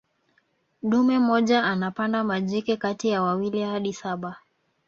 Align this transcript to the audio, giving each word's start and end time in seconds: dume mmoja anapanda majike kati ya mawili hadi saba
dume 0.83 1.19
mmoja 1.19 1.63
anapanda 1.63 2.23
majike 2.23 2.77
kati 2.77 3.07
ya 3.09 3.21
mawili 3.21 3.61
hadi 3.63 3.93
saba 3.93 4.35